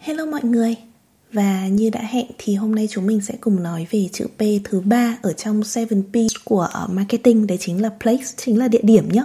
Hello 0.00 0.24
mọi 0.26 0.40
người. 0.44 0.76
Và 1.32 1.66
như 1.68 1.90
đã 1.90 2.00
hẹn 2.00 2.26
thì 2.38 2.54
hôm 2.54 2.74
nay 2.74 2.88
chúng 2.90 3.06
mình 3.06 3.20
sẽ 3.20 3.34
cùng 3.40 3.62
nói 3.62 3.86
về 3.90 4.08
chữ 4.12 4.26
P 4.38 4.42
thứ 4.64 4.80
ba 4.80 5.16
ở 5.22 5.32
trong 5.32 5.60
7P 5.60 6.28
của 6.44 6.68
ờ, 6.72 6.86
marketing. 6.90 7.46
Đấy 7.46 7.58
chính 7.60 7.82
là 7.82 7.90
place, 8.00 8.24
chính 8.36 8.58
là 8.58 8.68
địa 8.68 8.80
điểm 8.82 9.08
nhé 9.08 9.24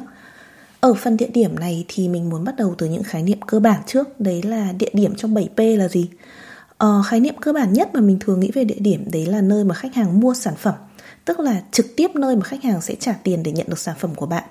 Ở 0.80 0.94
phần 0.94 1.18
địa 1.18 1.30
điểm 1.34 1.60
này 1.60 1.86
thì 1.88 2.08
mình 2.08 2.30
muốn 2.30 2.44
bắt 2.44 2.56
đầu 2.58 2.76
từ 2.78 2.88
những 2.88 3.04
khái 3.04 3.24
niệm 3.24 3.42
cơ 3.42 3.60
bản 3.60 3.82
trước. 3.88 4.20
Đấy 4.20 4.42
là 4.44 4.72
địa 4.72 4.90
điểm 4.94 5.16
trong 5.16 5.36
7P 5.36 5.78
là 5.78 5.88
gì? 5.88 6.10
Ờ, 6.78 7.04
Khái 7.08 7.20
niệm 7.20 7.36
cơ 7.42 7.54
bản 7.54 7.74
nhất 7.74 7.90
mà 7.94 8.02
mình 8.02 8.18
thường 8.20 8.40
nghĩ 8.40 8.52
về 8.54 8.64
địa 8.64 8.80
điểm 8.80 9.12
Đấy 9.12 9.26
là 9.26 9.42
nơi 9.42 9.64
mà 9.64 9.76
khách 9.76 9.96
hàng 9.96 10.20
mua 10.20 10.34
sản 10.34 10.56
phẩm 10.56 10.76
Tức 11.26 11.40
là 11.40 11.62
trực 11.72 11.96
tiếp 11.96 12.16
nơi 12.16 12.36
mà 12.36 12.44
khách 12.44 12.64
hàng 12.64 12.82
sẽ 12.82 12.96
trả 12.96 13.14
tiền 13.24 13.44
để 13.44 13.52
nhận 13.52 13.70
được 13.70 13.80
sản 13.80 13.96
phẩm 14.00 14.16
của 14.16 14.26
bạn 14.26 14.44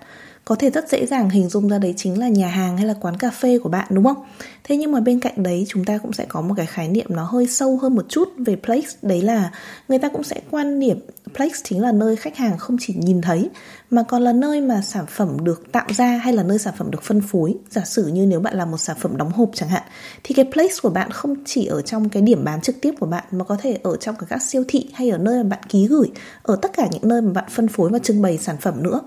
có 0.44 0.54
thể 0.54 0.70
rất 0.70 0.88
dễ 0.88 1.06
dàng 1.06 1.30
hình 1.30 1.48
dung 1.48 1.68
ra 1.68 1.78
đấy 1.78 1.94
chính 1.96 2.18
là 2.18 2.28
nhà 2.28 2.48
hàng 2.48 2.76
hay 2.76 2.86
là 2.86 2.94
quán 3.00 3.16
cà 3.16 3.30
phê 3.30 3.58
của 3.58 3.68
bạn, 3.68 3.86
đúng 3.90 4.04
không? 4.04 4.24
Thế 4.64 4.76
nhưng 4.76 4.92
mà 4.92 5.00
bên 5.00 5.20
cạnh 5.20 5.42
đấy, 5.42 5.66
chúng 5.68 5.84
ta 5.84 5.98
cũng 5.98 6.12
sẽ 6.12 6.24
có 6.28 6.40
một 6.40 6.54
cái 6.56 6.66
khái 6.66 6.88
niệm 6.88 7.06
nó 7.08 7.24
hơi 7.24 7.46
sâu 7.46 7.78
hơn 7.82 7.94
một 7.94 8.06
chút 8.08 8.28
về 8.38 8.56
place 8.56 8.88
Đấy 9.02 9.22
là 9.22 9.50
người 9.88 9.98
ta 9.98 10.08
cũng 10.08 10.22
sẽ 10.22 10.40
quan 10.50 10.78
niệm 10.78 10.98
place 11.34 11.54
chính 11.64 11.82
là 11.82 11.92
nơi 11.92 12.16
khách 12.16 12.36
hàng 12.36 12.58
không 12.58 12.76
chỉ 12.80 12.94
nhìn 12.98 13.20
thấy, 13.20 13.50
Mà 13.90 14.02
còn 14.02 14.22
là 14.22 14.32
nơi 14.32 14.60
mà 14.60 14.82
sản 14.82 15.06
phẩm 15.06 15.44
được 15.44 15.72
tạo 15.72 15.86
ra 15.88 16.06
hay 16.06 16.32
là 16.32 16.42
nơi 16.42 16.58
sản 16.58 16.74
phẩm 16.78 16.90
được 16.90 17.02
phân 17.02 17.20
phối. 17.20 17.54
Giả 17.70 17.82
sử 17.84 18.06
như 18.06 18.26
nếu 18.26 18.40
bạn 18.40 18.56
là 18.56 18.64
một 18.64 18.78
sản 18.78 18.96
phẩm 19.00 19.16
đóng 19.16 19.32
hộp 19.32 19.50
chẳng 19.54 19.68
hạn, 19.68 19.82
Thì 20.24 20.34
cái 20.34 20.44
place 20.52 20.74
của 20.82 20.90
bạn 20.90 21.10
không 21.10 21.34
chỉ 21.44 21.66
ở 21.66 21.82
trong 21.82 22.08
cái 22.08 22.22
điểm 22.22 22.44
bán 22.44 22.60
trực 22.60 22.80
tiếp 22.80 22.94
của 23.00 23.06
bạn, 23.06 23.24
Mà 23.30 23.44
có 23.44 23.56
thể 23.56 23.78
ở 23.82 23.96
trong 23.96 24.14
các 24.28 24.42
siêu 24.42 24.64
thị 24.68 24.90
hay 24.94 25.10
ở 25.10 25.18
nơi 25.18 25.42
mà 25.42 25.48
bạn 25.48 25.62
ký 25.68 25.86
gửi, 25.86 26.10
Ở 26.42 26.56
tất 26.62 26.70
cả 26.76 26.88
những 26.90 27.08
nơi 27.08 27.22
mà 27.22 27.32
bạn 27.32 27.44
phân 27.50 27.68
phối 27.68 27.90
và 27.90 27.98
trưng 27.98 28.22
bày 28.22 28.38
sản 28.38 28.56
phẩm 28.60 28.82
nữa. 28.82 29.00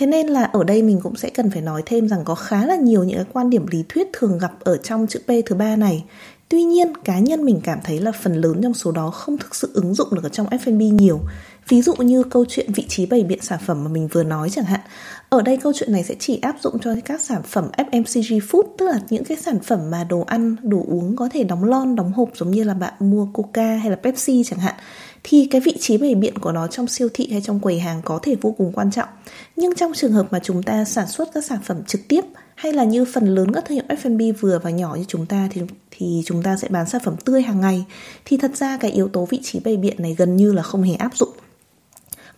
Thế 0.00 0.06
nên 0.06 0.26
là 0.26 0.44
ở 0.44 0.64
đây 0.64 0.82
mình 0.82 1.00
cũng 1.02 1.16
sẽ 1.16 1.30
cần 1.30 1.50
phải 1.50 1.62
nói 1.62 1.82
thêm 1.86 2.08
rằng 2.08 2.24
có 2.24 2.34
khá 2.34 2.66
là 2.66 2.76
nhiều 2.76 3.04
những 3.04 3.16
cái 3.16 3.26
quan 3.32 3.50
điểm 3.50 3.66
lý 3.66 3.84
thuyết 3.88 4.08
thường 4.12 4.38
gặp 4.38 4.52
ở 4.60 4.76
trong 4.76 5.06
chữ 5.06 5.20
P 5.26 5.30
thứ 5.46 5.54
ba 5.54 5.76
này. 5.76 6.04
Tuy 6.48 6.62
nhiên, 6.62 6.92
cá 7.04 7.18
nhân 7.18 7.44
mình 7.44 7.60
cảm 7.64 7.78
thấy 7.84 8.00
là 8.00 8.12
phần 8.12 8.34
lớn 8.34 8.60
trong 8.62 8.74
số 8.74 8.92
đó 8.92 9.10
không 9.10 9.38
thực 9.38 9.54
sự 9.54 9.70
ứng 9.74 9.94
dụng 9.94 10.08
được 10.12 10.22
ở 10.22 10.28
trong 10.28 10.46
F&B 10.46 10.80
nhiều. 10.80 11.20
Ví 11.68 11.82
dụ 11.82 11.94
như 11.94 12.22
câu 12.22 12.44
chuyện 12.48 12.72
vị 12.72 12.84
trí 12.88 13.06
bày 13.06 13.22
biện 13.22 13.38
sản 13.42 13.58
phẩm 13.66 13.84
mà 13.84 13.90
mình 13.90 14.08
vừa 14.12 14.22
nói 14.22 14.50
chẳng 14.50 14.64
hạn. 14.64 14.80
Ở 15.28 15.42
đây 15.42 15.56
câu 15.56 15.72
chuyện 15.76 15.92
này 15.92 16.04
sẽ 16.04 16.14
chỉ 16.18 16.38
áp 16.42 16.56
dụng 16.60 16.78
cho 16.78 16.94
các 17.04 17.20
sản 17.20 17.42
phẩm 17.42 17.70
FMCG 17.76 18.40
food, 18.40 18.62
tức 18.78 18.86
là 18.86 19.00
những 19.10 19.24
cái 19.24 19.36
sản 19.36 19.60
phẩm 19.60 19.90
mà 19.90 20.04
đồ 20.04 20.20
ăn, 20.20 20.56
đồ 20.62 20.84
uống 20.88 21.16
có 21.16 21.28
thể 21.32 21.44
đóng 21.44 21.64
lon, 21.64 21.96
đóng 21.96 22.12
hộp 22.12 22.30
giống 22.34 22.50
như 22.50 22.64
là 22.64 22.74
bạn 22.74 22.92
mua 23.00 23.26
Coca 23.32 23.76
hay 23.76 23.90
là 23.90 23.96
Pepsi 23.96 24.42
chẳng 24.46 24.58
hạn 24.58 24.74
thì 25.22 25.48
cái 25.50 25.60
vị 25.60 25.74
trí 25.80 25.98
bày 25.98 26.14
biện 26.14 26.38
của 26.38 26.52
nó 26.52 26.66
trong 26.66 26.86
siêu 26.86 27.08
thị 27.14 27.28
hay 27.32 27.40
trong 27.40 27.60
quầy 27.60 27.80
hàng 27.80 28.02
có 28.04 28.18
thể 28.22 28.36
vô 28.40 28.54
cùng 28.58 28.72
quan 28.72 28.90
trọng. 28.90 29.08
Nhưng 29.56 29.74
trong 29.74 29.92
trường 29.94 30.12
hợp 30.12 30.26
mà 30.30 30.38
chúng 30.42 30.62
ta 30.62 30.84
sản 30.84 31.08
xuất 31.08 31.28
các 31.34 31.44
sản 31.44 31.58
phẩm 31.64 31.84
trực 31.86 32.08
tiếp 32.08 32.24
hay 32.54 32.72
là 32.72 32.84
như 32.84 33.04
phần 33.04 33.26
lớn 33.26 33.52
các 33.52 33.64
thương 33.64 33.74
hiệu 33.74 33.84
F&B 33.88 34.40
vừa 34.40 34.58
và 34.58 34.70
nhỏ 34.70 34.94
như 34.94 35.04
chúng 35.08 35.26
ta 35.26 35.48
thì 35.52 35.60
thì 35.90 36.22
chúng 36.26 36.42
ta 36.42 36.56
sẽ 36.56 36.68
bán 36.68 36.88
sản 36.88 37.00
phẩm 37.04 37.16
tươi 37.24 37.42
hàng 37.42 37.60
ngày, 37.60 37.84
thì 38.24 38.36
thật 38.36 38.56
ra 38.56 38.76
cái 38.76 38.90
yếu 38.90 39.08
tố 39.08 39.26
vị 39.30 39.40
trí 39.42 39.60
bày 39.60 39.76
biện 39.76 39.96
này 39.98 40.14
gần 40.18 40.36
như 40.36 40.52
là 40.52 40.62
không 40.62 40.82
hề 40.82 40.94
áp 40.94 41.16
dụng 41.16 41.30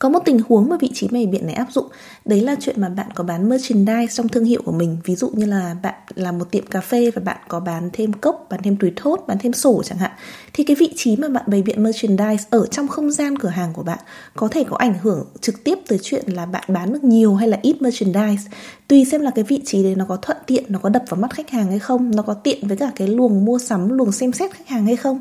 có 0.02 0.08
một 0.08 0.18
tình 0.24 0.40
huống 0.48 0.68
mà 0.68 0.76
vị 0.80 0.90
trí 0.94 1.08
bày 1.08 1.26
biện 1.26 1.46
này 1.46 1.54
áp 1.54 1.66
dụng. 1.72 1.86
Đấy 2.24 2.40
là 2.40 2.56
chuyện 2.60 2.80
mà 2.80 2.88
bạn 2.88 3.06
có 3.14 3.24
bán 3.24 3.48
merchandise 3.48 4.14
trong 4.14 4.28
thương 4.28 4.44
hiệu 4.44 4.62
của 4.64 4.72
mình. 4.72 4.96
Ví 5.04 5.14
dụ 5.14 5.30
như 5.34 5.46
là 5.46 5.76
bạn 5.82 5.94
là 6.14 6.32
một 6.32 6.50
tiệm 6.50 6.66
cà 6.66 6.80
phê 6.80 7.10
và 7.10 7.22
bạn 7.24 7.36
có 7.48 7.60
bán 7.60 7.90
thêm 7.92 8.12
cốc, 8.12 8.46
bán 8.50 8.60
thêm 8.62 8.76
túi 8.76 8.92
thốt, 8.96 9.24
bán 9.26 9.38
thêm 9.38 9.52
sổ 9.52 9.82
chẳng 9.84 9.98
hạn. 9.98 10.10
Thì 10.52 10.64
cái 10.64 10.76
vị 10.76 10.92
trí 10.96 11.16
mà 11.16 11.28
bạn 11.28 11.44
bày 11.46 11.62
biện 11.62 11.82
merchandise 11.82 12.44
ở 12.50 12.66
trong 12.66 12.88
không 12.88 13.10
gian 13.10 13.38
cửa 13.38 13.48
hàng 13.48 13.72
của 13.72 13.82
bạn 13.82 13.98
có 14.36 14.48
thể 14.48 14.64
có 14.64 14.76
ảnh 14.76 14.94
hưởng 15.02 15.24
trực 15.40 15.64
tiếp 15.64 15.78
tới 15.88 15.98
chuyện 16.02 16.24
là 16.26 16.46
bạn 16.46 16.64
bán 16.68 16.92
được 16.92 17.04
nhiều 17.04 17.34
hay 17.34 17.48
là 17.48 17.58
ít 17.62 17.82
merchandise. 17.82 18.50
Tùy 18.88 19.04
xem 19.04 19.20
là 19.20 19.30
cái 19.30 19.44
vị 19.44 19.60
trí 19.64 19.82
đấy 19.82 19.94
nó 19.94 20.04
có 20.08 20.16
thuận 20.16 20.38
tiện, 20.46 20.64
nó 20.68 20.78
có 20.78 20.88
đập 20.88 21.02
vào 21.08 21.20
mắt 21.20 21.34
khách 21.34 21.50
hàng 21.50 21.66
hay 21.66 21.78
không, 21.78 22.16
nó 22.16 22.22
có 22.22 22.34
tiện 22.34 22.68
với 22.68 22.76
cả 22.76 22.92
cái 22.96 23.08
luồng 23.08 23.44
mua 23.44 23.58
sắm, 23.58 23.88
luồng 23.88 24.12
xem 24.12 24.32
xét 24.32 24.50
khách 24.52 24.68
hàng 24.68 24.86
hay 24.86 24.96
không. 24.96 25.20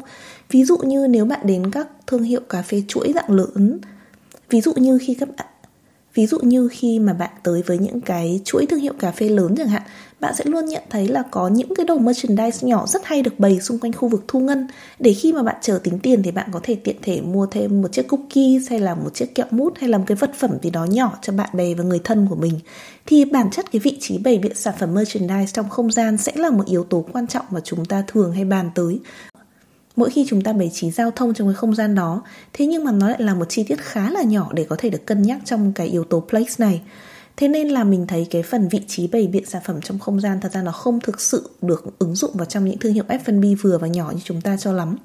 Ví 0.50 0.64
dụ 0.64 0.78
như 0.78 1.08
nếu 1.08 1.26
bạn 1.26 1.40
đến 1.44 1.72
các 1.72 1.88
thương 2.08 2.24
hiệu 2.24 2.42
cà 2.50 2.62
phê 2.62 2.84
chuỗi 2.88 3.12
dạng 3.16 3.32
lớn 3.32 3.80
ví 4.52 4.62
dụ 4.62 4.74
như 4.76 4.98
khi 5.02 5.14
các 5.14 5.30
bạn, 5.38 5.48
ví 6.14 6.28
dụ 6.28 6.40
như 6.40 6.68
khi 6.72 7.00
mà 7.00 7.14
bạn 7.14 7.30
tới 7.44 7.62
với 7.62 7.78
những 7.78 8.02
cái 8.02 8.42
chuỗi 8.46 8.66
thương 8.66 8.80
hiệu 8.80 8.94
cà 9.00 9.12
phê 9.12 9.30
lớn 9.30 9.56
chẳng 9.58 9.68
hạn, 9.68 9.82
bạn 10.20 10.34
sẽ 10.36 10.46
luôn 10.46 10.66
nhận 10.66 10.84
thấy 10.90 11.08
là 11.08 11.24
có 11.32 11.48
những 11.48 11.76
cái 11.76 11.86
đồ 11.86 11.98
merchandise 11.98 12.68
nhỏ 12.68 12.86
rất 12.88 13.06
hay 13.06 13.22
được 13.22 13.40
bày 13.40 13.60
xung 13.62 13.80
quanh 13.80 13.94
khu 13.94 14.08
vực 14.08 14.24
thu 14.28 14.40
ngân. 14.40 14.68
Để 15.00 15.14
khi 15.14 15.34
mà 15.34 15.44
bạn 15.44 15.56
chờ 15.62 15.80
tính 15.84 16.00
tiền 16.00 16.24
thì 16.24 16.32
bạn 16.32 16.50
có 16.54 16.60
thể 16.64 16.76
tiện 16.76 16.96
thể 17.02 17.22
mua 17.22 17.46
thêm 17.46 17.82
một 17.82 17.92
chiếc 17.92 18.08
cookie 18.08 18.60
hay 18.70 18.80
là 18.80 18.96
một 18.96 19.14
chiếc 19.14 19.36
kẹo 19.36 19.46
mút 19.52 19.74
hay 19.78 19.90
là 19.90 19.98
một 19.98 20.04
cái 20.08 20.16
vật 20.16 20.32
phẩm 20.36 20.52
gì 20.64 20.70
đó 20.70 20.86
nhỏ 20.86 21.18
cho 21.22 21.34
bạn 21.34 21.50
bè 21.54 21.74
và 21.74 21.84
người 21.84 22.00
thân 22.04 22.28
của 22.30 22.36
mình. 22.36 22.60
Thì 23.06 23.26
bản 23.26 23.52
chất 23.52 23.72
cái 23.72 23.80
vị 23.80 23.98
trí 24.00 24.18
bày 24.18 24.38
biện 24.38 24.56
sản 24.56 24.74
phẩm 24.80 24.94
merchandise 24.94 25.52
trong 25.54 25.70
không 25.70 25.92
gian 25.92 26.18
sẽ 26.18 26.32
là 26.36 26.50
một 26.50 26.66
yếu 26.66 26.84
tố 26.84 27.06
quan 27.14 27.28
trọng 27.28 27.46
mà 27.50 27.60
chúng 27.64 27.86
ta 27.86 28.04
thường 28.08 28.32
hay 28.32 28.46
bàn 28.46 28.72
tới 28.76 29.00
mỗi 30.02 30.10
khi 30.10 30.26
chúng 30.28 30.42
ta 30.42 30.54
bày 30.54 30.72
trí 30.74 30.92
giao 30.92 31.12
thông 31.12 31.34
trong 31.34 31.48
cái 31.48 31.56
không 31.56 31.76
gian 31.76 31.96
đó. 31.96 32.24
Thế 32.54 32.66
nhưng 32.66 32.84
mà 32.84 32.92
nó 32.92 33.10
lại 33.10 33.22
là 33.22 33.34
một 33.34 33.46
chi 33.50 33.64
tiết 33.64 33.80
khá 33.82 34.10
là 34.12 34.22
nhỏ 34.22 34.50
để 34.54 34.64
có 34.64 34.76
thể 34.80 34.90
được 34.90 35.06
cân 35.06 35.22
nhắc 35.22 35.40
trong 35.46 35.74
cái 35.74 35.88
yếu 35.88 36.04
tố 36.04 36.20
place 36.30 36.54
này. 36.58 36.82
Thế 37.38 37.48
nên 37.48 37.70
là 37.70 37.84
mình 37.84 38.08
thấy 38.08 38.28
cái 38.30 38.44
phần 38.44 38.68
vị 38.68 38.82
trí 38.88 39.08
bày 39.08 39.28
biện 39.28 39.46
sản 39.46 39.62
phẩm 39.66 39.82
trong 39.82 40.00
không 40.00 40.22
gian 40.22 40.42
thật 40.42 40.52
ra 40.54 40.62
nó 40.62 40.72
không 40.72 41.00
thực 41.00 41.22
sự 41.22 41.50
được 41.62 42.00
ứng 42.00 42.16
dụng 42.16 42.32
vào 42.34 42.46
trong 42.46 42.66
những 42.66 42.78
thương 42.78 42.94
hiệu 42.94 43.04
F&B 43.08 43.56
vừa 43.62 43.78
và 43.78 43.88
nhỏ 43.88 44.12
như 44.16 44.22
chúng 44.24 44.42
ta 44.42 44.58
cho 44.58 44.72
lắm. 44.72 44.98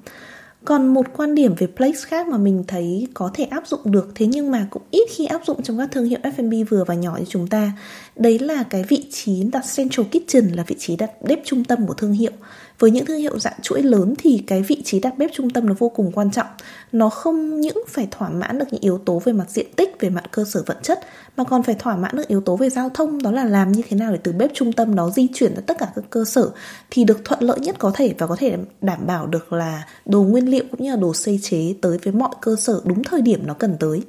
Còn 0.65 0.87
một 0.87 1.05
quan 1.17 1.35
điểm 1.35 1.55
về 1.57 1.67
place 1.67 1.99
khác 2.07 2.27
mà 2.27 2.37
mình 2.37 2.63
thấy 2.67 3.07
có 3.13 3.31
thể 3.33 3.43
áp 3.43 3.67
dụng 3.67 3.79
được, 3.85 4.11
thế 4.15 4.25
nhưng 4.25 4.51
mà 4.51 4.67
cũng 4.69 4.83
ít 4.91 5.09
khi 5.15 5.25
áp 5.25 5.41
dụng 5.45 5.63
trong 5.63 5.77
các 5.77 5.89
thương 5.91 6.05
hiệu 6.05 6.19
F&B 6.23 6.69
vừa 6.69 6.83
và 6.83 6.93
nhỏ 6.93 7.17
như 7.19 7.25
chúng 7.29 7.47
ta, 7.47 7.71
đấy 8.15 8.39
là 8.39 8.63
cái 8.63 8.83
vị 8.83 9.07
trí 9.11 9.43
đặt 9.43 9.65
central 9.75 10.05
kitchen 10.05 10.47
là 10.47 10.63
vị 10.67 10.75
trí 10.79 10.95
đặt 10.95 11.11
bếp 11.21 11.39
trung 11.45 11.63
tâm 11.63 11.87
của 11.87 11.93
thương 11.93 12.13
hiệu 12.13 12.31
với 12.79 12.91
những 12.91 13.05
thương 13.05 13.17
hiệu 13.17 13.39
dạng 13.39 13.61
chuỗi 13.61 13.83
lớn 13.83 14.13
thì 14.17 14.43
cái 14.47 14.61
vị 14.61 14.81
trí 14.85 14.99
đặt 14.99 15.17
bếp 15.17 15.29
trung 15.33 15.49
tâm 15.49 15.65
nó 15.65 15.73
vô 15.79 15.89
cùng 15.89 16.11
quan 16.11 16.31
trọng. 16.31 16.47
Nó 16.91 17.09
không 17.09 17.61
những 17.61 17.83
phải 17.87 18.07
thỏa 18.11 18.29
mãn 18.29 18.59
được 18.59 18.65
những 18.71 18.81
yếu 18.81 18.97
tố 18.97 19.21
về 19.25 19.33
mặt 19.33 19.49
diện 19.49 19.67
tích, 19.75 19.95
về 19.99 20.09
mặt 20.09 20.23
cơ 20.31 20.45
sở 20.45 20.63
vật 20.65 20.77
chất, 20.83 20.99
mà 21.37 21.43
còn 21.43 21.63
phải 21.63 21.75
thỏa 21.75 21.95
mãn 21.95 22.15
được 22.15 22.27
yếu 22.27 22.41
tố 22.41 22.55
về 22.55 22.69
giao 22.69 22.89
thông, 22.89 23.21
đó 23.21 23.31
là 23.31 23.45
làm 23.45 23.71
như 23.71 23.81
thế 23.89 23.97
nào 23.97 24.11
để 24.11 24.19
từ 24.23 24.31
bếp 24.31 24.51
trung 24.53 24.73
tâm 24.73 24.95
đó 24.95 25.09
di 25.09 25.27
chuyển 25.33 25.55
ra 25.55 25.61
tất 25.65 25.77
cả 25.79 25.87
các 25.95 26.05
cơ 26.09 26.25
sở 26.25 26.49
thì 26.89 27.03
được 27.03 27.25
thuận 27.25 27.43
lợi 27.43 27.59
nhất 27.59 27.75
có 27.79 27.91
thể 27.95 28.13
và 28.17 28.27
có 28.27 28.35
thể 28.35 28.57
đảm 28.81 29.07
bảo 29.07 29.27
được 29.27 29.53
là 29.53 29.83
đồ 30.05 30.23
nguyên 30.23 30.49
liệu 30.49 30.63
cũng 30.71 30.83
như 30.83 30.91
là 30.91 30.95
đồ 30.95 31.13
xây 31.13 31.39
chế 31.41 31.73
tới 31.81 31.97
với 32.03 32.13
mọi 32.13 32.35
cơ 32.41 32.55
sở 32.55 32.81
đúng 32.85 33.03
thời 33.03 33.21
điểm 33.21 33.47
nó 33.47 33.53
cần 33.53 33.77
tới. 33.79 34.01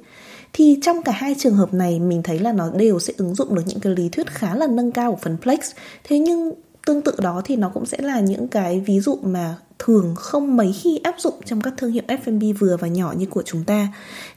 Thì 0.53 0.79
trong 0.81 1.03
cả 1.03 1.11
hai 1.11 1.35
trường 1.37 1.55
hợp 1.55 1.73
này, 1.73 1.99
mình 1.99 2.23
thấy 2.23 2.39
là 2.39 2.51
nó 2.51 2.69
đều 2.69 2.99
sẽ 2.99 3.13
ứng 3.17 3.35
dụng 3.35 3.55
được 3.55 3.61
những 3.65 3.79
cái 3.79 3.95
lý 3.95 4.09
thuyết 4.09 4.27
khá 4.27 4.55
là 4.55 4.67
nâng 4.67 4.91
cao 4.91 5.11
của 5.11 5.19
phần 5.21 5.37
Plex. 5.41 5.59
Thế 6.03 6.19
nhưng 6.19 6.51
tương 6.89 7.01
tự 7.01 7.13
đó 7.21 7.41
thì 7.45 7.55
nó 7.55 7.69
cũng 7.69 7.85
sẽ 7.85 7.97
là 8.01 8.19
những 8.19 8.47
cái 8.47 8.79
ví 8.79 8.99
dụ 8.99 9.19
mà 9.23 9.55
thường 9.79 10.15
không 10.15 10.57
mấy 10.57 10.73
khi 10.73 10.99
áp 11.03 11.15
dụng 11.17 11.33
trong 11.45 11.61
các 11.61 11.73
thương 11.77 11.91
hiệu 11.91 12.03
F&B 12.07 12.59
vừa 12.59 12.77
và 12.77 12.87
nhỏ 12.87 13.13
như 13.17 13.25
của 13.25 13.43
chúng 13.45 13.63
ta. 13.63 13.87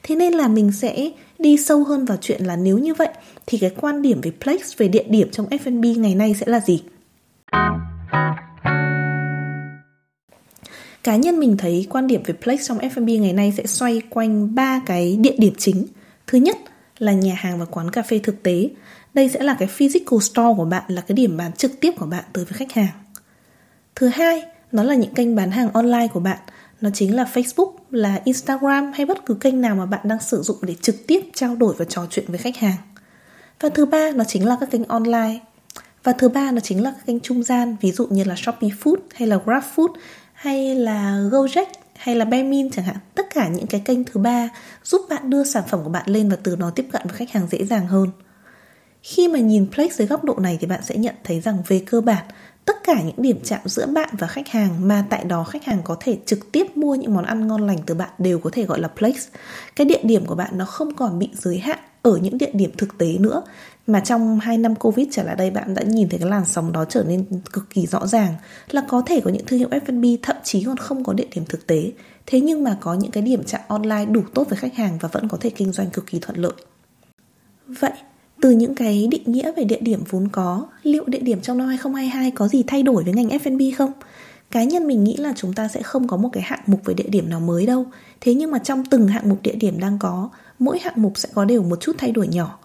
Thế 0.03 0.15
nên 0.15 0.33
là 0.33 0.47
mình 0.47 0.71
sẽ 0.71 1.11
đi 1.39 1.57
sâu 1.57 1.83
hơn 1.83 2.05
vào 2.05 2.17
chuyện 2.21 2.45
là 2.45 2.55
nếu 2.55 2.77
như 2.77 2.93
vậy, 2.93 3.07
thì 3.45 3.57
cái 3.57 3.69
quan 3.69 4.01
điểm 4.01 4.21
về 4.21 4.31
place 4.43 4.63
về 4.77 4.87
địa 4.87 5.03
điểm 5.09 5.31
trong 5.31 5.45
F&B 5.45 5.99
ngày 5.99 6.15
nay 6.15 6.35
sẽ 6.39 6.45
là 6.45 6.59
gì? 6.59 6.83
Cá 11.03 11.15
nhân 11.15 11.39
mình 11.39 11.57
thấy 11.57 11.87
quan 11.89 12.07
điểm 12.07 12.21
về 12.25 12.33
place 12.43 12.63
trong 12.63 12.77
F&B 12.77 13.21
ngày 13.21 13.33
nay 13.33 13.53
sẽ 13.57 13.65
xoay 13.65 14.01
quanh 14.09 14.55
ba 14.55 14.81
cái 14.85 15.17
địa 15.21 15.35
điểm 15.37 15.53
chính. 15.57 15.85
Thứ 16.27 16.37
nhất 16.37 16.57
là 16.99 17.13
nhà 17.13 17.33
hàng 17.37 17.59
và 17.59 17.65
quán 17.65 17.91
cà 17.91 18.01
phê 18.01 18.19
thực 18.23 18.43
tế. 18.43 18.69
Đây 19.13 19.29
sẽ 19.29 19.43
là 19.43 19.55
cái 19.59 19.67
physical 19.67 20.19
store 20.19 20.53
của 20.57 20.65
bạn, 20.65 20.83
là 20.87 21.01
cái 21.01 21.15
điểm 21.15 21.37
bán 21.37 21.53
trực 21.53 21.79
tiếp 21.79 21.91
của 21.97 22.05
bạn 22.05 22.23
tới 22.33 22.45
với 22.45 22.53
khách 22.53 22.71
hàng. 22.71 22.91
Thứ 23.95 24.07
hai, 24.07 24.43
nó 24.71 24.83
là 24.83 24.95
những 24.95 25.13
kênh 25.13 25.35
bán 25.35 25.51
hàng 25.51 25.71
online 25.73 26.07
của 26.07 26.19
bạn. 26.19 26.37
Nó 26.81 26.89
chính 26.93 27.15
là 27.15 27.23
Facebook, 27.33 27.73
là 27.91 28.21
Instagram 28.23 28.91
hay 28.93 29.05
bất 29.05 29.25
cứ 29.25 29.33
kênh 29.33 29.61
nào 29.61 29.75
mà 29.75 29.85
bạn 29.85 30.01
đang 30.03 30.19
sử 30.19 30.41
dụng 30.41 30.57
để 30.61 30.75
trực 30.81 31.07
tiếp 31.07 31.21
trao 31.33 31.55
đổi 31.55 31.75
và 31.77 31.85
trò 31.85 32.05
chuyện 32.09 32.25
với 32.27 32.37
khách 32.37 32.57
hàng. 32.57 32.77
Và 33.59 33.69
thứ 33.69 33.85
ba, 33.85 34.11
nó 34.15 34.23
chính 34.23 34.47
là 34.47 34.57
các 34.59 34.71
kênh 34.71 34.85
online. 34.85 35.39
Và 36.03 36.11
thứ 36.11 36.29
ba, 36.29 36.51
nó 36.51 36.59
chính 36.59 36.83
là 36.83 36.91
các 36.91 37.05
kênh 37.05 37.19
trung 37.19 37.43
gian, 37.43 37.75
ví 37.81 37.91
dụ 37.91 38.07
như 38.07 38.23
là 38.23 38.35
Shopee 38.35 38.69
Food 38.83 38.97
hay 39.15 39.27
là 39.27 39.39
Grab 39.45 39.63
Food 39.75 39.93
hay 40.33 40.75
là 40.75 41.17
Gojek 41.31 41.65
hay 41.95 42.15
là 42.15 42.25
Bemin 42.25 42.71
chẳng 42.71 42.85
hạn 42.85 42.97
tất 43.15 43.25
cả 43.33 43.47
những 43.47 43.67
cái 43.67 43.81
kênh 43.85 44.03
thứ 44.03 44.19
ba 44.19 44.49
giúp 44.83 45.01
bạn 45.09 45.29
đưa 45.29 45.43
sản 45.43 45.63
phẩm 45.69 45.83
của 45.83 45.89
bạn 45.89 46.09
lên 46.09 46.29
và 46.29 46.35
từ 46.43 46.55
đó 46.55 46.69
tiếp 46.75 46.85
cận 46.91 47.01
với 47.05 47.17
khách 47.17 47.31
hàng 47.31 47.47
dễ 47.51 47.65
dàng 47.65 47.87
hơn 47.87 48.09
khi 49.03 49.27
mà 49.27 49.39
nhìn 49.39 49.67
Plex 49.75 49.93
dưới 49.93 50.07
góc 50.07 50.23
độ 50.23 50.35
này 50.39 50.57
thì 50.61 50.67
bạn 50.67 50.79
sẽ 50.83 50.95
nhận 50.95 51.15
thấy 51.23 51.39
rằng 51.39 51.57
về 51.67 51.83
cơ 51.85 52.01
bản, 52.01 52.25
tất 52.65 52.75
cả 52.83 53.01
những 53.01 53.15
điểm 53.17 53.39
chạm 53.43 53.59
giữa 53.65 53.85
bạn 53.85 54.09
và 54.11 54.27
khách 54.27 54.47
hàng 54.47 54.87
mà 54.87 55.05
tại 55.09 55.23
đó 55.23 55.43
khách 55.43 55.65
hàng 55.65 55.81
có 55.83 55.97
thể 55.99 56.17
trực 56.25 56.51
tiếp 56.51 56.77
mua 56.77 56.95
những 56.95 57.13
món 57.13 57.25
ăn 57.25 57.47
ngon 57.47 57.67
lành 57.67 57.77
từ 57.85 57.95
bạn 57.95 58.09
đều 58.17 58.39
có 58.39 58.49
thể 58.53 58.65
gọi 58.65 58.79
là 58.79 58.87
place 58.87 59.19
Cái 59.75 59.85
địa 59.85 59.99
điểm 60.03 60.25
của 60.25 60.35
bạn 60.35 60.57
nó 60.57 60.65
không 60.65 60.93
còn 60.93 61.19
bị 61.19 61.29
giới 61.33 61.57
hạn 61.57 61.79
ở 62.01 62.17
những 62.17 62.37
địa 62.37 62.51
điểm 62.53 62.71
thực 62.77 62.97
tế 62.97 63.17
nữa. 63.19 63.41
Mà 63.87 63.99
trong 63.99 64.39
2 64.39 64.57
năm 64.57 64.75
Covid 64.75 65.07
trở 65.11 65.23
lại 65.23 65.35
đây, 65.35 65.51
bạn 65.51 65.73
đã 65.73 65.83
nhìn 65.83 66.09
thấy 66.09 66.19
cái 66.19 66.29
làn 66.29 66.45
sóng 66.45 66.71
đó 66.71 66.85
trở 66.85 67.03
nên 67.03 67.25
cực 67.53 67.69
kỳ 67.69 67.85
rõ 67.87 68.07
ràng 68.07 68.33
là 68.71 68.83
có 68.87 69.03
thể 69.05 69.21
có 69.23 69.31
những 69.31 69.45
thương 69.45 69.59
hiệu 69.59 69.69
F&B 69.69 70.05
thậm 70.21 70.35
chí 70.43 70.63
còn 70.63 70.77
không 70.77 71.03
có 71.03 71.13
địa 71.13 71.27
điểm 71.35 71.45
thực 71.49 71.67
tế. 71.67 71.91
Thế 72.25 72.41
nhưng 72.41 72.63
mà 72.63 72.77
có 72.81 72.93
những 72.93 73.11
cái 73.11 73.23
điểm 73.23 73.43
chạm 73.43 73.61
online 73.67 74.05
đủ 74.05 74.21
tốt 74.33 74.49
với 74.49 74.57
khách 74.57 74.75
hàng 74.75 74.97
và 75.01 75.09
vẫn 75.11 75.27
có 75.27 75.37
thể 75.41 75.49
kinh 75.49 75.71
doanh 75.71 75.89
cực 75.89 76.07
kỳ 76.07 76.19
thuận 76.19 76.37
lợi. 76.37 76.53
Vậy 77.67 77.91
từ 78.43 78.51
những 78.51 78.75
cái 78.75 79.07
định 79.11 79.23
nghĩa 79.25 79.51
về 79.51 79.63
địa 79.63 79.79
điểm 79.81 80.03
vốn 80.09 80.27
có, 80.31 80.67
liệu 80.83 81.03
địa 81.07 81.19
điểm 81.19 81.41
trong 81.41 81.57
năm 81.57 81.67
2022 81.67 82.31
có 82.31 82.47
gì 82.47 82.63
thay 82.67 82.83
đổi 82.83 83.03
với 83.03 83.13
ngành 83.13 83.29
F&B 83.29 83.77
không? 83.77 83.91
cá 84.51 84.63
nhân 84.63 84.87
mình 84.87 85.03
nghĩ 85.03 85.17
là 85.17 85.33
chúng 85.35 85.53
ta 85.53 85.67
sẽ 85.67 85.81
không 85.81 86.07
có 86.07 86.17
một 86.17 86.29
cái 86.33 86.43
hạng 86.43 86.59
mục 86.67 86.85
về 86.85 86.93
địa 86.93 87.09
điểm 87.09 87.29
nào 87.29 87.39
mới 87.39 87.65
đâu 87.65 87.85
thế 88.21 88.33
nhưng 88.33 88.51
mà 88.51 88.59
trong 88.59 88.85
từng 88.85 89.07
hạng 89.07 89.29
mục 89.29 89.41
địa 89.41 89.55
điểm 89.55 89.79
đang 89.79 89.99
có 89.99 90.29
mỗi 90.59 90.79
hạng 90.79 90.93
mục 91.01 91.13
sẽ 91.15 91.29
có 91.33 91.45
đều 91.45 91.63
một 91.63 91.81
chút 91.81 91.95
thay 91.97 92.11
đổi 92.11 92.27
nhỏ 92.27 92.59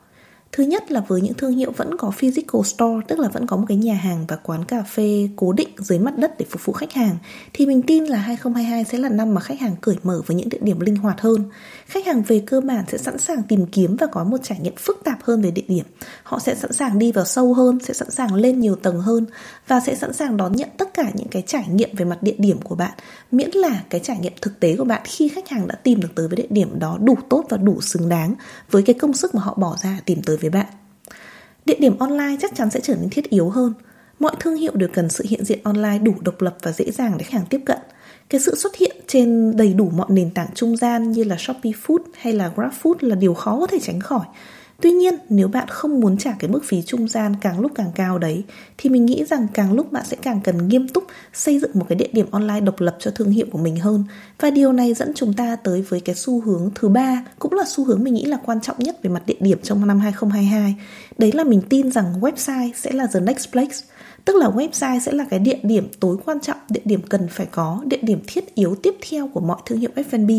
Thứ 0.59 0.65
nhất 0.65 0.93
là 0.93 1.01
với 1.01 1.21
những 1.21 1.35
thương 1.35 1.57
hiệu 1.57 1.73
vẫn 1.77 1.97
có 1.97 2.11
physical 2.11 2.63
store, 2.65 3.07
tức 3.09 3.19
là 3.19 3.29
vẫn 3.29 3.47
có 3.47 3.57
một 3.57 3.65
cái 3.69 3.77
nhà 3.77 3.95
hàng 3.95 4.25
và 4.29 4.37
quán 4.37 4.65
cà 4.65 4.83
phê 4.83 5.29
cố 5.37 5.53
định 5.53 5.69
dưới 5.79 5.99
mặt 5.99 6.19
đất 6.19 6.39
để 6.39 6.47
phục 6.51 6.65
vụ 6.65 6.73
khách 6.73 6.93
hàng, 6.93 7.17
thì 7.53 7.67
mình 7.67 7.83
tin 7.83 8.05
là 8.05 8.19
2022 8.19 8.85
sẽ 8.85 8.99
là 8.99 9.09
năm 9.09 9.35
mà 9.35 9.41
khách 9.41 9.61
hàng 9.61 9.77
cởi 9.81 9.97
mở 10.03 10.23
với 10.27 10.37
những 10.37 10.49
địa 10.49 10.59
điểm 10.61 10.81
linh 10.81 10.97
hoạt 10.97 11.21
hơn. 11.21 11.45
Khách 11.87 12.07
hàng 12.07 12.23
về 12.23 12.43
cơ 12.47 12.61
bản 12.61 12.85
sẽ 12.89 12.99
sẵn 12.99 13.19
sàng 13.19 13.43
tìm 13.43 13.67
kiếm 13.67 13.97
và 14.01 14.07
có 14.07 14.25
một 14.25 14.37
trải 14.43 14.59
nghiệm 14.63 14.77
phức 14.77 15.01
tạp 15.05 15.19
hơn 15.23 15.43
về 15.43 15.51
địa 15.51 15.65
điểm. 15.69 15.85
Họ 16.29 16.39
sẽ 16.39 16.55
sẵn 16.55 16.73
sàng 16.73 16.99
đi 16.99 17.13
vào 17.13 17.25
sâu 17.25 17.55
hơn, 17.55 17.79
sẽ 17.85 17.95
sẵn 17.95 18.11
sàng 18.11 18.35
lên 18.35 18.61
nhiều 18.61 18.77
tầng 18.77 19.01
hơn 19.01 19.27
và 19.69 19.81
sẽ 19.81 19.95
sẵn 19.95 20.13
sàng 20.13 20.37
đón 20.37 20.53
nhận 20.53 20.69
tất 20.77 20.95
cả 20.95 21.11
những 21.15 21.29
cái 21.29 21.43
trải 21.47 21.65
nghiệm 21.69 21.91
về 21.97 22.05
mặt 22.05 22.23
địa 22.23 22.35
điểm 22.39 22.63
của 22.63 22.75
bạn, 22.75 22.93
miễn 23.33 23.51
là 23.55 23.83
cái 23.91 24.01
trải 24.05 24.19
nghiệm 24.19 24.33
thực 24.41 24.61
tế 24.61 24.77
của 24.77 24.85
bạn 24.85 25.03
khi 25.05 25.29
khách 25.29 25.49
hàng 25.49 25.69
đã 25.69 25.75
tìm 25.75 26.01
được 26.01 26.09
tới 26.15 26.29
với 26.29 26.37
địa 26.37 26.47
điểm 26.51 26.79
đó 26.79 26.99
đủ 27.01 27.17
tốt 27.29 27.45
và 27.49 27.57
đủ 27.57 27.81
xứng 27.81 28.09
đáng 28.09 28.35
với 28.71 28.83
cái 28.83 28.95
công 28.95 29.13
sức 29.13 29.35
mà 29.35 29.43
họ 29.43 29.55
bỏ 29.55 29.77
ra 29.83 30.01
tìm 30.05 30.23
tới 30.23 30.37
với 30.37 30.51
bạn. 30.51 30.67
Địa 31.65 31.77
điểm 31.79 31.99
online 31.99 32.37
chắc 32.41 32.55
chắn 32.57 32.71
sẽ 32.71 32.81
trở 32.81 32.95
nên 32.95 33.11
thiết 33.11 33.31
yếu 33.31 33.49
hơn. 33.49 33.75
Mọi 34.19 34.37
thương 34.41 34.57
hiệu 34.57 34.73
đều 34.75 34.89
cần 34.93 35.09
sự 35.09 35.25
hiện 35.29 35.45
diện 35.45 35.59
online 35.63 35.99
đủ 35.99 36.15
độc 36.21 36.43
lập 36.43 36.57
và 36.63 36.73
dễ 36.73 36.91
dàng 36.91 37.15
để 37.19 37.25
khách 37.25 37.39
hàng 37.39 37.47
tiếp 37.51 37.61
cận. 37.67 37.79
Cái 38.29 38.41
sự 38.41 38.57
xuất 38.57 38.77
hiện 38.77 38.97
trên 39.07 39.57
đầy 39.57 39.73
đủ 39.73 39.91
mọi 39.97 40.07
nền 40.11 40.31
tảng 40.31 40.49
trung 40.55 40.77
gian 40.77 41.13
như 41.13 41.25
là 41.25 41.37
Shopee 41.39 41.73
Food 41.87 41.99
hay 42.21 42.33
là 42.33 42.51
GrabFood 42.57 42.95
là 43.01 43.15
điều 43.15 43.35
khó 43.35 43.59
có 43.61 43.67
thể 43.67 43.79
tránh 43.83 44.01
khỏi. 44.01 44.27
Tuy 44.83 44.91
nhiên, 44.91 45.15
nếu 45.29 45.49
bạn 45.49 45.69
không 45.69 46.01
muốn 46.01 46.19
trả 46.19 46.33
cái 46.39 46.51
mức 46.51 46.61
phí 46.65 46.83
trung 46.83 47.09
gian 47.09 47.35
càng 47.41 47.61
lúc 47.61 47.73
càng 47.75 47.93
cao 47.95 48.19
đấy 48.19 48.45
thì 48.79 48.91
mình 48.91 49.07
nghĩ 49.07 49.25
rằng 49.25 49.47
càng 49.55 49.73
lúc 49.73 49.93
bạn 49.93 50.05
sẽ 50.07 50.17
càng 50.23 50.41
cần 50.45 50.69
nghiêm 50.69 50.89
túc 50.89 51.05
xây 51.33 51.59
dựng 51.59 51.71
một 51.75 51.87
cái 51.89 51.97
địa 51.97 52.09
điểm 52.13 52.27
online 52.31 52.61
độc 52.61 52.81
lập 52.81 52.97
cho 52.99 53.11
thương 53.11 53.31
hiệu 53.31 53.47
của 53.53 53.59
mình 53.59 53.77
hơn. 53.77 54.05
Và 54.41 54.51
điều 54.51 54.73
này 54.73 54.95
dẫn 54.95 55.13
chúng 55.15 55.33
ta 55.33 55.57
tới 55.57 55.83
với 55.83 56.01
cái 56.01 56.15
xu 56.15 56.41
hướng 56.41 56.71
thứ 56.75 56.89
ba, 56.89 57.25
cũng 57.39 57.53
là 57.53 57.65
xu 57.67 57.85
hướng 57.85 58.05
mình 58.05 58.15
nghĩ 58.15 58.25
là 58.25 58.39
quan 58.45 58.61
trọng 58.61 58.77
nhất 58.79 59.03
về 59.03 59.11
mặt 59.11 59.23
địa 59.27 59.39
điểm 59.41 59.59
trong 59.63 59.87
năm 59.87 60.01
2022. 60.01 60.77
Đấy 61.19 61.33
là 61.33 61.45
mình 61.45 61.63
tin 61.69 61.93
rằng 61.93 62.21
website 62.21 62.71
sẽ 62.77 62.93
là 62.93 63.07
the 63.15 63.21
next 63.21 63.53
place. 63.53 63.77
Tức 64.29 64.37
là 64.37 64.49
website 64.49 65.01
sẽ 65.01 65.13
là 65.13 65.25
cái 65.31 65.39
địa 65.39 65.59
điểm 65.63 65.89
tối 66.01 66.17
quan 66.25 66.41
trọng, 66.41 66.57
địa 66.69 66.81
điểm 66.85 67.01
cần 67.09 67.29
phải 67.31 67.47
có, 67.47 67.83
địa 67.87 67.99
điểm 68.03 68.21
thiết 68.27 68.55
yếu 68.55 68.75
tiếp 68.83 68.95
theo 69.11 69.29
của 69.29 69.41
mọi 69.41 69.59
thương 69.67 69.79
hiệu 69.79 69.91
F&B. 69.95 70.31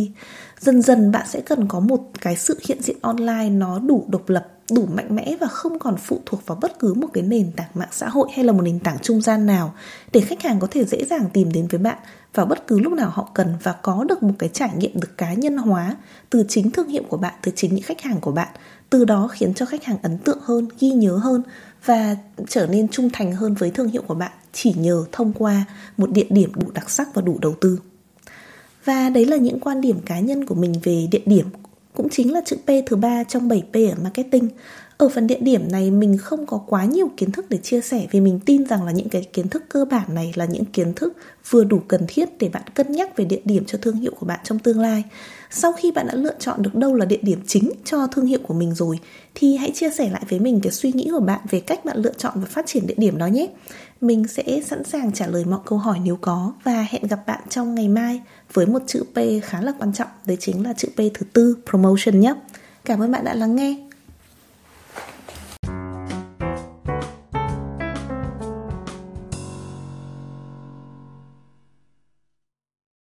Dần 0.59 0.81
dần 0.81 1.11
bạn 1.11 1.27
sẽ 1.29 1.41
cần 1.41 1.67
có 1.67 1.79
một 1.79 1.97
cái 2.21 2.35
sự 2.35 2.59
hiện 2.67 2.81
diện 2.81 2.97
online 3.01 3.49
nó 3.49 3.79
đủ 3.79 4.05
độc 4.07 4.29
lập, 4.29 4.47
đủ 4.71 4.85
mạnh 4.85 5.15
mẽ 5.15 5.35
và 5.41 5.47
không 5.47 5.79
còn 5.79 5.95
phụ 5.97 6.19
thuộc 6.25 6.45
vào 6.45 6.57
bất 6.61 6.79
cứ 6.79 6.93
một 6.93 7.07
cái 7.13 7.23
nền 7.23 7.51
tảng 7.55 7.69
mạng 7.73 7.89
xã 7.91 8.09
hội 8.09 8.29
hay 8.35 8.45
là 8.45 8.51
một 8.51 8.61
nền 8.61 8.79
tảng 8.79 8.99
trung 9.01 9.21
gian 9.21 9.45
nào 9.45 9.73
để 10.11 10.21
khách 10.21 10.41
hàng 10.41 10.59
có 10.59 10.67
thể 10.71 10.85
dễ 10.85 11.05
dàng 11.05 11.25
tìm 11.33 11.51
đến 11.51 11.67
với 11.67 11.79
bạn 11.79 11.97
vào 12.33 12.45
bất 12.45 12.67
cứ 12.67 12.79
lúc 12.79 12.93
nào 12.93 13.09
họ 13.09 13.29
cần 13.33 13.55
và 13.63 13.71
có 13.81 14.03
được 14.03 14.23
một 14.23 14.33
cái 14.39 14.49
trải 14.53 14.69
nghiệm 14.77 14.99
được 14.99 15.17
cá 15.17 15.33
nhân 15.33 15.57
hóa 15.57 15.95
từ 16.29 16.45
chính 16.47 16.71
thương 16.71 16.87
hiệu 16.87 17.03
của 17.09 17.17
bạn, 17.17 17.33
từ 17.41 17.51
chính 17.55 17.75
những 17.75 17.83
khách 17.83 18.01
hàng 18.01 18.19
của 18.21 18.31
bạn. 18.31 18.47
Từ 18.89 19.05
đó 19.05 19.27
khiến 19.31 19.53
cho 19.53 19.65
khách 19.65 19.83
hàng 19.83 19.97
ấn 20.03 20.17
tượng 20.17 20.39
hơn, 20.41 20.67
ghi 20.79 20.89
nhớ 20.89 21.17
hơn 21.17 21.43
và 21.85 22.17
trở 22.47 22.67
nên 22.67 22.87
trung 22.87 23.09
thành 23.13 23.31
hơn 23.31 23.53
với 23.53 23.71
thương 23.71 23.87
hiệu 23.87 24.01
của 24.01 24.13
bạn 24.15 24.31
chỉ 24.53 24.73
nhờ 24.77 25.05
thông 25.11 25.33
qua 25.33 25.65
một 25.97 26.11
địa 26.11 26.27
điểm 26.29 26.51
đủ 26.55 26.71
đặc 26.71 26.89
sắc 26.89 27.07
và 27.13 27.21
đủ 27.21 27.37
đầu 27.41 27.55
tư. 27.61 27.79
Và 28.85 29.09
đấy 29.09 29.25
là 29.25 29.37
những 29.37 29.59
quan 29.59 29.81
điểm 29.81 29.99
cá 30.05 30.19
nhân 30.19 30.45
của 30.45 30.55
mình 30.55 30.73
về 30.83 31.07
địa 31.11 31.21
điểm, 31.25 31.45
cũng 31.93 32.09
chính 32.09 32.33
là 32.33 32.41
chữ 32.45 32.55
P 32.55 32.69
thứ 32.87 32.95
ba 32.95 33.23
trong 33.23 33.49
7P 33.49 33.89
ở 33.91 33.95
marketing. 34.03 34.49
Ở 34.99 35.09
phần 35.09 35.27
địa 35.27 35.39
điểm 35.41 35.71
này 35.71 35.91
mình 35.91 36.17
không 36.17 36.45
có 36.45 36.61
quá 36.67 36.85
nhiều 36.85 37.11
kiến 37.17 37.31
thức 37.31 37.45
để 37.49 37.57
chia 37.57 37.81
sẻ 37.81 38.07
vì 38.11 38.21
mình 38.21 38.39
tin 38.45 38.65
rằng 38.65 38.83
là 38.85 38.91
những 38.91 39.09
cái 39.09 39.23
kiến 39.33 39.47
thức 39.47 39.63
cơ 39.69 39.85
bản 39.85 40.15
này 40.15 40.31
là 40.35 40.45
những 40.45 40.65
kiến 40.65 40.93
thức 40.93 41.13
vừa 41.49 41.63
đủ 41.63 41.79
cần 41.87 42.01
thiết 42.07 42.29
để 42.39 42.49
bạn 42.49 42.63
cân 42.73 42.91
nhắc 42.91 43.17
về 43.17 43.25
địa 43.25 43.41
điểm 43.45 43.65
cho 43.65 43.77
thương 43.81 43.95
hiệu 43.95 44.11
của 44.19 44.25
bạn 44.25 44.39
trong 44.43 44.59
tương 44.59 44.79
lai. 44.79 45.03
Sau 45.49 45.73
khi 45.73 45.91
bạn 45.91 46.07
đã 46.07 46.13
lựa 46.15 46.33
chọn 46.39 46.61
được 46.61 46.75
đâu 46.75 46.93
là 46.93 47.05
địa 47.05 47.19
điểm 47.21 47.39
chính 47.47 47.71
cho 47.85 48.07
thương 48.07 48.25
hiệu 48.25 48.39
của 48.43 48.53
mình 48.53 48.75
rồi 48.75 48.99
thì 49.35 49.57
hãy 49.57 49.71
chia 49.71 49.89
sẻ 49.89 50.09
lại 50.09 50.23
với 50.29 50.39
mình 50.39 50.59
cái 50.63 50.71
suy 50.71 50.91
nghĩ 50.91 51.09
của 51.11 51.19
bạn 51.19 51.39
về 51.49 51.59
cách 51.59 51.85
bạn 51.85 51.97
lựa 51.97 52.13
chọn 52.17 52.33
và 52.35 52.45
phát 52.45 52.65
triển 52.67 52.87
địa 52.87 52.95
điểm 52.97 53.17
đó 53.17 53.27
nhé. 53.27 53.47
Mình 54.01 54.27
sẽ 54.27 54.61
sẵn 54.67 54.83
sàng 54.83 55.11
trả 55.11 55.27
lời 55.27 55.45
mọi 55.45 55.59
câu 55.65 55.79
hỏi 55.79 55.97
nếu 56.03 56.17
có 56.21 56.53
và 56.63 56.87
hẹn 56.89 57.07
gặp 57.07 57.19
bạn 57.27 57.39
trong 57.49 57.75
ngày 57.75 57.87
mai 57.87 58.21
với 58.53 58.65
một 58.65 58.81
chữ 58.87 59.03
P 59.13 59.17
khá 59.43 59.61
là 59.61 59.73
quan 59.79 59.93
trọng, 59.93 60.09
đấy 60.25 60.37
chính 60.39 60.63
là 60.63 60.73
chữ 60.73 60.87
P 60.95 60.97
thứ 60.97 61.25
tư 61.33 61.57
promotion 61.69 62.19
nhé. 62.19 62.33
Cảm 62.85 63.01
ơn 63.01 63.11
bạn 63.11 63.23
đã 63.23 63.33
lắng 63.33 63.55
nghe. 63.55 63.88